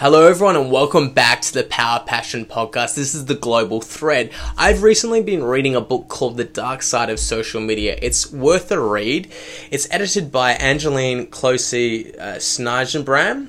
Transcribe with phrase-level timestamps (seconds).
[0.00, 2.94] Hello, everyone, and welcome back to the Power Passion Podcast.
[2.94, 4.32] This is the global thread.
[4.56, 7.98] I've recently been reading a book called The Dark Side of Social Media.
[8.00, 9.30] It's worth a read.
[9.70, 13.48] It's edited by Angeline Closey uh, Schnijenbram.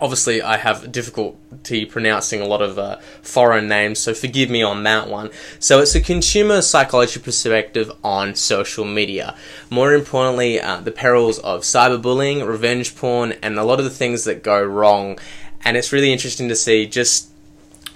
[0.00, 4.82] Obviously, I have difficulty pronouncing a lot of uh, foreign names, so forgive me on
[4.84, 5.30] that one.
[5.58, 9.36] So, it's a consumer psychology perspective on social media.
[9.68, 14.24] More importantly, uh, the perils of cyberbullying, revenge porn, and a lot of the things
[14.24, 15.18] that go wrong.
[15.64, 17.30] And it's really interesting to see just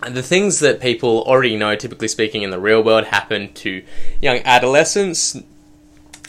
[0.03, 3.83] the things that people already know, typically speaking, in the real world happen to
[4.21, 5.37] young adolescents,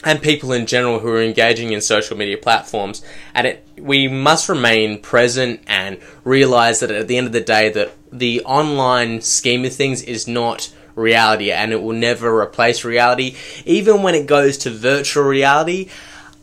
[0.06, 3.02] and people in general who are engaging in social media platforms.
[3.34, 7.70] And it, we must remain present and realize that at the end of the day,
[7.70, 13.34] that the online scheme of things is not reality and it will never replace reality.
[13.64, 15.90] Even when it goes to virtual reality,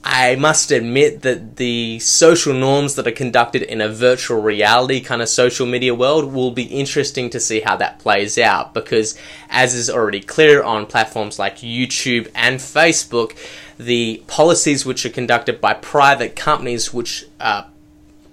[0.04, 5.22] I must admit that the social norms that are conducted in a virtual reality kind
[5.22, 9.18] of social media world will be interesting to see how that plays out because,
[9.50, 13.38] as is already clear on platforms like YouTube and Facebook,
[13.78, 17.64] the policies which are conducted by private companies, which uh,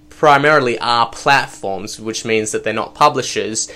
[0.09, 3.71] primarily are platforms, which means that they're not publishers,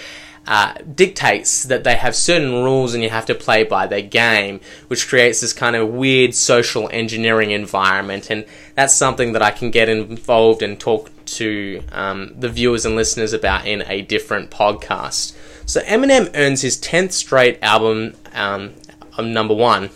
[0.47, 4.61] uh, dictates that they have certain rules and you have to play by their game,
[4.89, 8.31] which creates this kind of weird social engineering environment.
[8.31, 12.97] And that's something that I can get involved and talk to um, the viewers and
[12.97, 15.35] listeners about in a different podcast.
[15.67, 18.75] So Eminem earns his 10th straight album um,
[19.19, 19.91] number one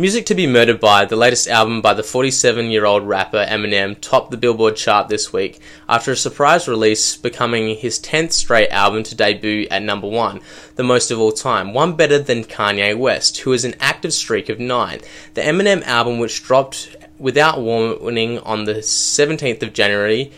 [0.00, 4.00] Music to Be Murdered By, the latest album by the 47 year old rapper Eminem,
[4.00, 9.02] topped the Billboard chart this week after a surprise release, becoming his 10th straight album
[9.02, 10.40] to debut at number one,
[10.76, 14.48] the most of all time, one better than Kanye West, who has an active streak
[14.48, 15.00] of nine.
[15.34, 20.30] The Eminem album, which dropped without warning on the 17th of January,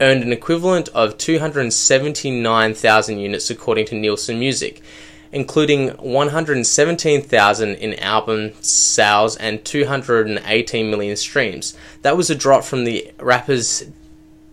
[0.00, 4.82] earned an equivalent of 279,000 units according to Nielsen Music
[5.34, 11.76] including 117,000 in album sales and 218 million streams.
[12.02, 13.84] That was a drop from the rapper's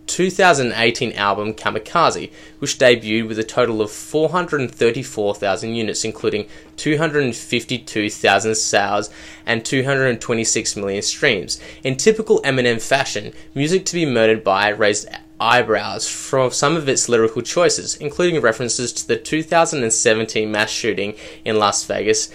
[0.08, 9.08] 2018 album Kamikaze, which debuted with a total of 434,000 units, including 252,000 sales
[9.46, 11.60] and 226 million streams.
[11.84, 15.08] In typical Eminem fashion, Music to Be Murdered By raised
[15.40, 21.58] eyebrows from some of its lyrical choices, including references to the 2017 mass shooting in
[21.58, 22.30] Las Vegas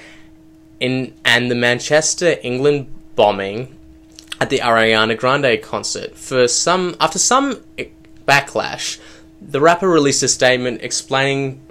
[0.80, 3.75] in, and the Manchester, England bombing
[4.40, 6.16] at the Ariana Grande concert.
[6.16, 7.63] For some, after some
[8.28, 9.00] backlash,
[9.41, 11.62] the rapper released a statement explaining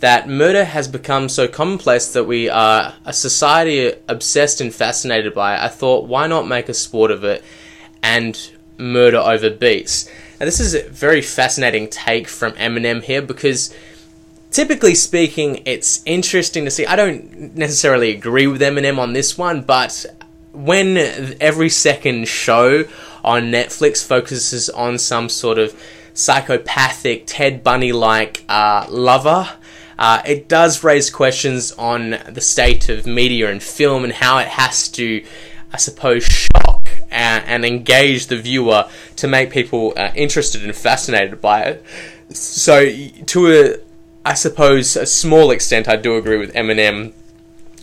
[0.00, 5.54] that murder has become so commonplace that we are a society obsessed and fascinated by
[5.56, 5.60] it.
[5.60, 7.44] I thought, why not make a sport of it
[8.02, 8.38] and
[8.76, 10.08] murder over beats?
[10.38, 13.74] Now, this is a very fascinating take from Eminem here because,
[14.52, 16.86] typically speaking, it's interesting to see.
[16.86, 20.06] I don't necessarily agree with Eminem on this one, but
[20.52, 20.96] when
[21.40, 22.84] every second show
[23.24, 25.74] on Netflix focuses on some sort of
[26.14, 29.48] psychopathic Ted Bundy like uh, lover,
[29.98, 34.46] uh, it does raise questions on the state of media and film and how it
[34.46, 35.24] has to,
[35.72, 36.57] I suppose, shock
[37.18, 41.84] and, and engage the viewer to make people uh, interested and fascinated by it.
[42.30, 42.90] So,
[43.26, 43.76] to a,
[44.24, 47.12] I suppose, a small extent, I do agree with Eminem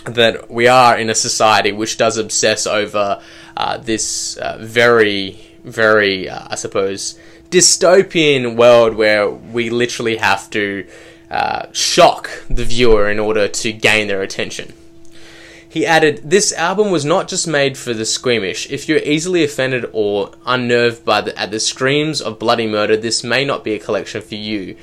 [0.06, 3.22] that we are in a society which does obsess over
[3.57, 7.19] uh, this uh, very, very, uh, I suppose,
[7.50, 10.88] dystopian world where we literally have to
[11.29, 14.72] uh, shock the viewer in order to gain their attention.
[15.75, 18.72] He added, This album was not just made for the squeamish.
[18.72, 23.25] If you're easily offended or unnerved by the, at the screams of bloody murder, this
[23.25, 24.78] may not be a collection for you.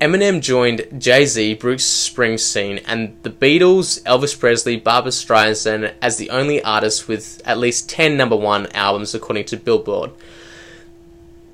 [0.00, 6.30] Eminem joined Jay Z, Bruce Springsteen, and the Beatles, Elvis Presley, Barbra Streisand as the
[6.30, 10.12] only artist with at least 10 number one albums, according to Billboard.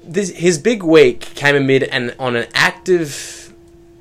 [0.03, 3.55] This, his big week came amid and on an active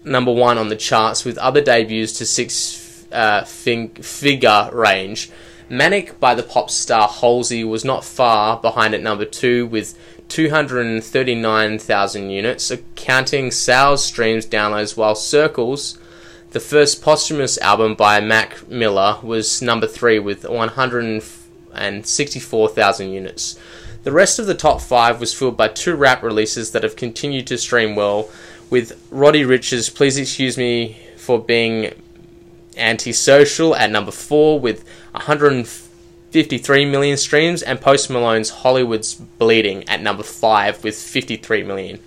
[0.04, 2.83] number one on the charts, with other debuts to six
[3.14, 5.32] uh, figure range.
[5.70, 9.98] Manic by the pop star Halsey was not far behind at number two with
[10.30, 15.98] 239,000 units, accounting sales, streams, downloads, while Circles,
[16.52, 23.58] the first posthumous album by Mac Miller, was number three with 164,000 units.
[24.04, 27.48] The rest of the top five was filled by two rap releases that have continued
[27.48, 28.30] to stream well,
[28.70, 31.94] with Roddy Ricch's Please Excuse Me for Being
[32.78, 40.24] Antisocial at number four with 153 million streams, and Post Malone's Hollywood's Bleeding at number
[40.24, 42.00] 5 with 53 million.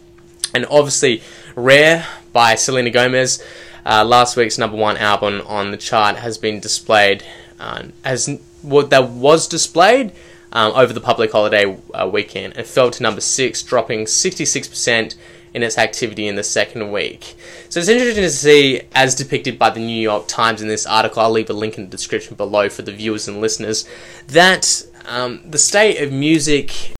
[0.54, 1.22] And obviously,
[1.54, 3.42] Rare by Selena Gomez,
[3.84, 7.22] uh, last week's number one album on the chart, has been displayed,
[7.60, 8.28] uh, as
[8.62, 10.12] what that was displayed
[10.52, 12.56] um, over the public holiday uh, weekend.
[12.56, 15.14] It fell to number 6, dropping 66%
[15.54, 17.34] in its activity in the second week.
[17.68, 21.22] So it's interesting to see, as depicted by the New York Times in this article,
[21.22, 23.88] I'll leave a link in the description below for the viewers and listeners,
[24.28, 26.92] that um, the state of music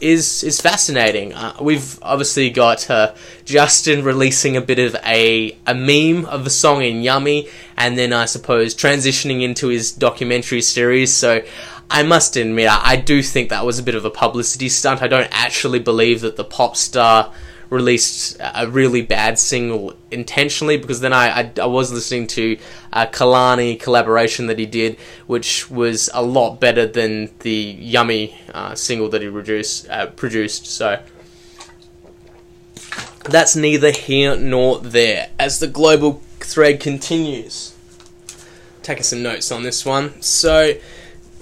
[0.00, 1.34] is is fascinating.
[1.34, 3.14] Uh, we've obviously got uh,
[3.44, 8.12] Justin releasing a bit of a a meme of a song in Yummy, and then
[8.12, 11.14] I suppose transitioning into his documentary series.
[11.14, 11.42] So
[11.90, 15.02] I must admit, I, I do think that was a bit of a publicity stunt.
[15.02, 17.32] I don't actually believe that the pop star
[17.70, 22.58] released a really bad single intentionally because then I, I, I was listening to
[22.92, 28.74] a Kehlani collaboration that he did, which was a lot better than the Yummy uh,
[28.74, 30.66] single that he reduced, uh, produced.
[30.66, 31.00] So
[33.24, 35.30] that's neither here nor there.
[35.38, 37.76] As the global thread continues,
[38.82, 40.20] taking some notes on this one.
[40.20, 40.74] So.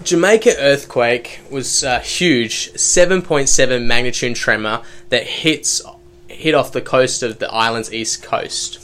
[0.00, 5.82] Jamaica earthquake was a huge 7.7 magnitude tremor that hits
[6.38, 8.78] hit off the coast of the island's east coast.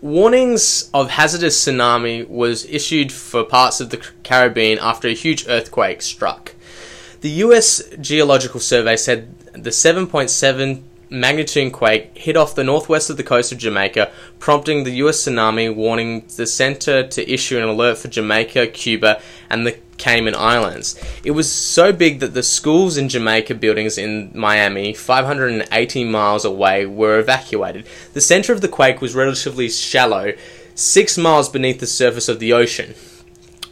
[0.00, 6.02] Warnings of hazardous tsunami was issued for parts of the Caribbean after a huge earthquake
[6.02, 6.54] struck.
[7.20, 13.22] The US Geological Survey said the 7.7 magnitude quake hit off the northwest of the
[13.22, 18.08] coast of Jamaica, prompting the US tsunami warning the center to issue an alert for
[18.08, 19.20] Jamaica, Cuba,
[19.50, 20.98] and the Cayman Islands.
[21.24, 26.86] It was so big that the schools in Jamaica buildings in Miami, 580 miles away,
[26.86, 27.86] were evacuated.
[28.12, 30.32] The center of the quake was relatively shallow,
[30.74, 32.94] 6 miles beneath the surface of the ocean,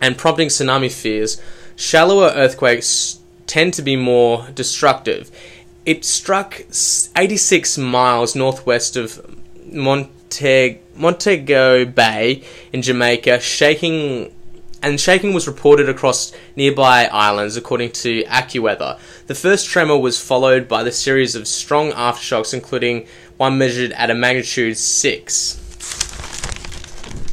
[0.01, 1.41] and prompting tsunami fears.
[1.77, 5.31] Shallower earthquakes tend to be more destructive.
[5.85, 6.63] It struck
[7.17, 9.21] 86 miles northwest of
[9.73, 14.33] Monte- Montego Bay in Jamaica, shaking
[14.83, 18.99] and shaking was reported across nearby islands, according to AccuWeather.
[19.27, 23.07] The first tremor was followed by the series of strong aftershocks, including
[23.37, 25.55] one measured at a magnitude 6.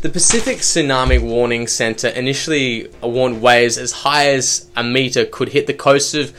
[0.01, 5.67] The Pacific Tsunami Warning Center initially warned waves as high as a meter could hit
[5.67, 6.33] the coast of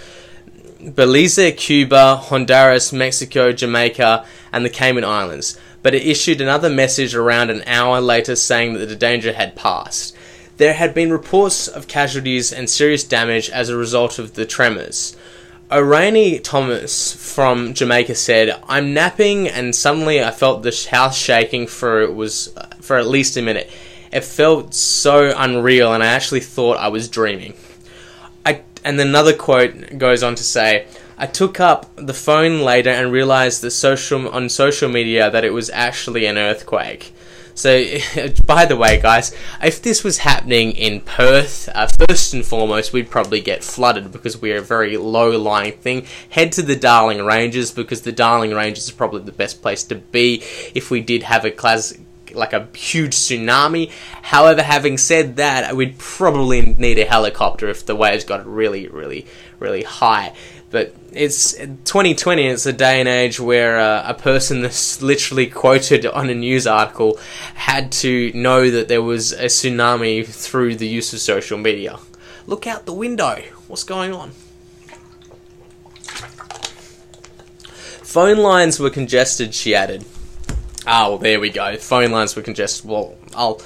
[0.95, 7.51] Belize, Cuba, Honduras, Mexico, Jamaica, and the Cayman Islands, but it issued another message around
[7.51, 10.15] an hour later saying that the danger had passed.
[10.59, 15.17] There had been reports of casualties and serious damage as a result of the tremors.
[15.71, 22.03] O'Rainey Thomas from Jamaica said, "I'm napping and suddenly I felt the house shaking for
[22.03, 23.71] it was for at least a minute.
[24.11, 27.55] It felt so unreal and I actually thought I was dreaming."
[28.45, 33.13] I and another quote goes on to say, I took up the phone later and
[33.13, 37.13] realized that social on social media that it was actually an earthquake.
[37.59, 37.85] So,
[38.47, 43.11] by the way, guys, if this was happening in Perth, uh, first and foremost, we'd
[43.11, 46.07] probably get flooded because we're a very low lying thing.
[46.31, 49.97] Head to the Darling Ranges because the Darling Ranges is probably the best place to
[49.97, 50.41] be
[50.73, 51.95] if we did have a class
[52.33, 53.91] like a huge tsunami.
[54.23, 59.27] However, having said that, we'd probably need a helicopter if the waves got really, really,
[59.59, 60.33] really high.
[60.71, 62.47] But it's 2020.
[62.47, 66.67] It's a day and age where uh, a person that's literally quoted on a news
[66.67, 67.19] article
[67.55, 71.99] had to know that there was a tsunami through the use of social media.
[72.47, 73.43] Look out the window.
[73.67, 74.33] What's going on?
[78.03, 80.05] Phone lines were congested, she added.
[80.87, 81.77] Ah, well, there we go.
[81.77, 82.89] Phone lines were congested.
[82.89, 83.61] Well, I'll,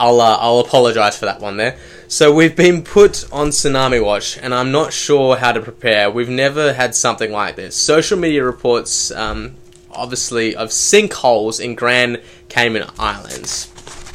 [0.00, 1.76] I'll, uh, I'll apologise for that one there.
[2.08, 6.10] So we've been put on Tsunami Watch, and I'm not sure how to prepare.
[6.10, 7.76] We've never had something like this.
[7.76, 9.56] Social media reports, um,
[9.92, 13.70] obviously, of sinkholes in Grand Cayman Islands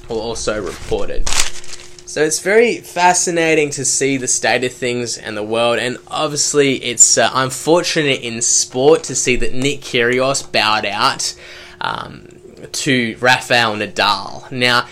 [0.09, 1.29] were also reported.
[1.29, 6.77] So it's very fascinating to see the state of things and the world, and obviously
[6.83, 11.35] it's uh, unfortunate in sport to see that Nick Kyrgios bowed out
[11.79, 12.27] um,
[12.71, 14.51] to Rafael Nadal.
[14.51, 14.87] Now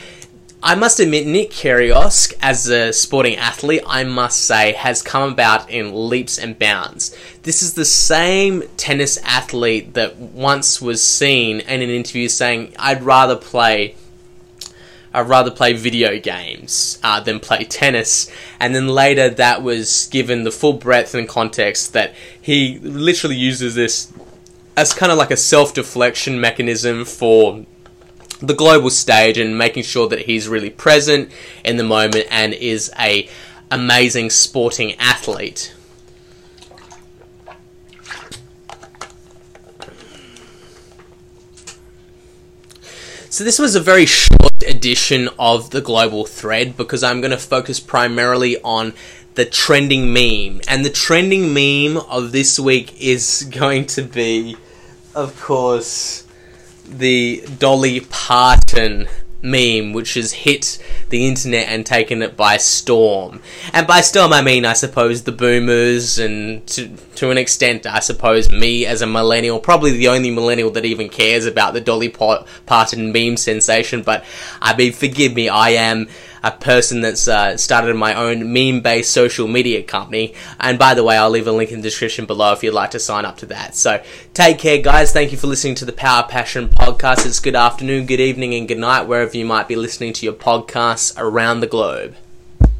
[0.65, 5.69] I must admit, Nick Kyrgios, as a sporting athlete, I must say, has come about
[5.69, 7.13] in leaps and bounds.
[7.41, 13.03] This is the same tennis athlete that once was seen in an interview saying, "I'd
[13.03, 13.95] rather play."
[15.13, 18.31] I'd rather play video games uh, than play tennis.
[18.59, 23.75] And then later, that was given the full breadth and context that he literally uses
[23.75, 24.11] this
[24.75, 27.63] as kind of like a self deflection mechanism for
[28.43, 31.31] the global stage and making sure that he's really present
[31.63, 33.29] in the moment and is a
[33.71, 35.73] amazing sporting athlete.
[43.29, 47.37] So this was a very short edition of the global thread because I'm going to
[47.37, 48.93] focus primarily on
[49.35, 50.61] the trending meme.
[50.67, 54.57] And the trending meme of this week is going to be,
[55.15, 56.22] of course,
[56.85, 59.07] the Dolly Parton
[59.43, 63.41] meme, which has hit the internet and taken it by storm.
[63.73, 67.99] And by storm, I mean, I suppose, the boomers, and to, to an extent, I
[67.99, 72.09] suppose, me as a millennial, probably the only millennial that even cares about the Dolly
[72.09, 74.01] Parton meme sensation.
[74.01, 74.23] But
[74.61, 76.07] I mean, forgive me, I am
[76.43, 80.33] a person that's uh, started my own meme based social media company.
[80.59, 82.91] And by the way, I'll leave a link in the description below if you'd like
[82.91, 83.75] to sign up to that.
[83.75, 85.11] So take care, guys.
[85.13, 87.25] Thank you for listening to the Power Passion podcast.
[87.25, 90.33] It's good afternoon, good evening, and good night, wherever you might be listening to your
[90.33, 92.15] podcasts around the globe.